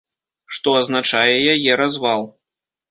Што 0.57 0.69
азначае 0.79 1.37
яе 1.55 1.71
развал. 1.85 2.29